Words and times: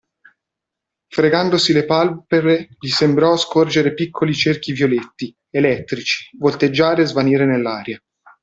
Fregandosi 1.09 1.73
le 1.73 1.85
palpebre 1.85 2.69
gli 2.79 2.87
sembrò 2.87 3.37
scorgere 3.37 3.93
piccoli 3.93 4.33
cerchi 4.33 4.71
violetti, 4.71 5.31
elettrici, 5.51 6.35
volteggiare 6.39 7.03
e 7.03 7.05
svanire 7.05 7.45
nell'aria. 7.45 8.01